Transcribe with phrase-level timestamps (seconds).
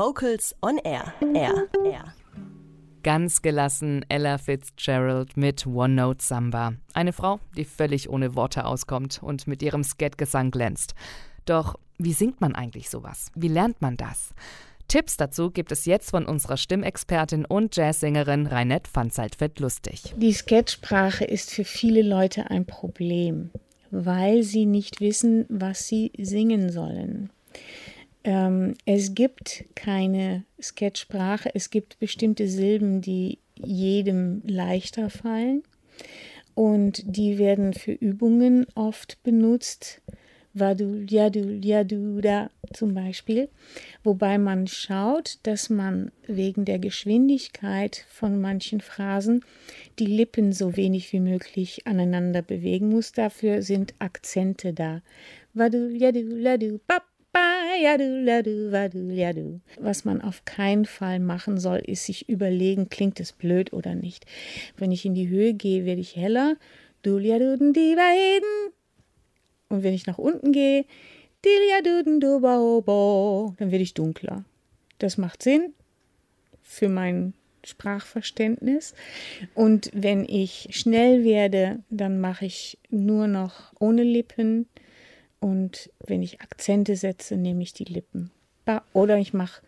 [0.00, 1.12] Vocals on Air.
[1.34, 1.68] Air.
[1.84, 2.14] Air.
[3.02, 6.72] Ganz gelassen Ella Fitzgerald mit One Note Samba.
[6.94, 10.94] Eine Frau, die völlig ohne Worte auskommt und mit ihrem Skatgesang glänzt.
[11.44, 13.30] Doch wie singt man eigentlich sowas?
[13.34, 14.32] Wie lernt man das?
[14.88, 19.12] Tipps dazu gibt es jetzt von unserer Stimmexpertin und Jazzsängerin Reinette van
[19.58, 23.50] lustig Die Sketchsprache ist für viele Leute ein Problem,
[23.90, 27.28] weil sie nicht wissen, was sie singen sollen.
[28.24, 35.62] Ähm, es gibt keine Sketchsprache, es gibt bestimmte Silben, die jedem leichter fallen
[36.54, 40.02] und die werden für Übungen oft benutzt.
[40.52, 43.48] Vadul, Yadul, Yaduda zum Beispiel,
[44.02, 49.44] wobei man schaut, dass man wegen der Geschwindigkeit von manchen Phrasen
[50.00, 53.12] die Lippen so wenig wie möglich aneinander bewegen muss.
[53.12, 55.02] Dafür sind Akzente da.
[55.54, 57.04] Vadul, Yadul, Yadu, Bap,
[59.78, 64.26] was man auf keinen Fall machen soll, ist sich überlegen, klingt es blöd oder nicht.
[64.76, 66.56] Wenn ich in die Höhe gehe, werde ich heller.
[69.68, 70.84] Und wenn ich nach unten gehe,
[71.42, 72.20] dann
[73.70, 74.44] werde ich dunkler.
[74.98, 75.72] Das macht Sinn
[76.62, 78.94] für mein Sprachverständnis.
[79.54, 84.66] Und wenn ich schnell werde, dann mache ich nur noch ohne Lippen
[85.40, 88.30] und wenn ich Akzente setze, nehme ich die Lippen.
[88.92, 89.62] Oder ich mache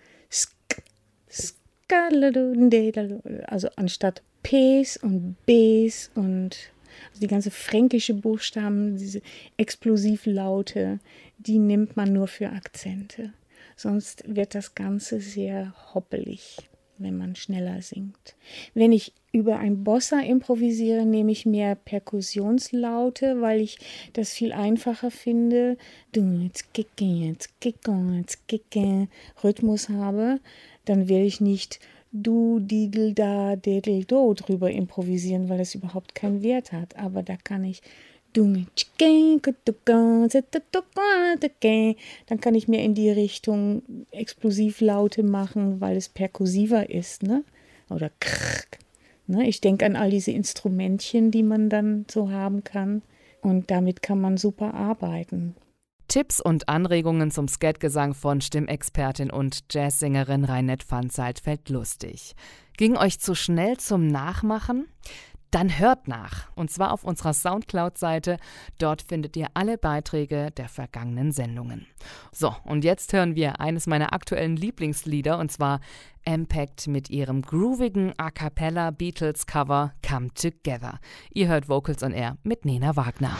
[3.47, 6.57] also anstatt Ps und Bs und
[7.09, 9.23] also die ganze fränkische Buchstaben, diese
[9.57, 11.01] Explosivlaute,
[11.39, 13.33] die nimmt man nur für Akzente.
[13.77, 18.37] Sonst wird das Ganze sehr hoppelig wenn man schneller singt.
[18.75, 23.79] Wenn ich über ein Bossa improvisiere, nehme ich mehr Perkussionslaute, weil ich
[24.13, 25.77] das viel einfacher finde.
[29.43, 30.41] Rhythmus habe,
[30.85, 31.81] dann werde ich nicht
[32.13, 36.97] du, didel, da, dedel, do drüber improvisieren, weil das überhaupt keinen Wert hat.
[36.97, 37.81] Aber da kann ich
[42.27, 47.45] dann kann ich mir in die Richtung Explosivlaute machen, weil es perkussiver ist, ne?
[47.91, 48.11] Oder.
[49.27, 49.49] Ne?
[49.49, 53.03] Ich denke an all diese Instrumentchen, die man dann so haben kann.
[53.41, 55.55] Und damit kann man super arbeiten.
[56.09, 62.35] Tipps und Anregungen zum Skatgesang von Stimmexpertin und Jazzsängerin Reinette van Seidfeld lustig.
[62.77, 64.87] Ging euch zu schnell zum Nachmachen?
[65.53, 66.51] Dann hört nach.
[66.57, 68.39] Und zwar auf unserer Soundcloud-Seite.
[68.79, 71.87] Dort findet ihr alle Beiträge der vergangenen Sendungen.
[72.33, 75.81] So, und jetzt hören wir eines meiner aktuellen Lieblingslieder und zwar
[76.25, 80.99] Impact mit ihrem groovigen A cappella Beatles Cover Come Together.
[81.35, 83.37] Ihr hört Vocals on Air mit Nena Wagner.